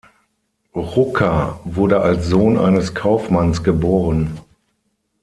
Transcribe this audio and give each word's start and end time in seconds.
Rucker 0.73 1.59
wurde 1.63 2.01
als 2.01 2.25
Sohn 2.27 2.57
eines 2.57 2.95
Kaufmanns 2.95 3.63
geboren. 3.63 4.39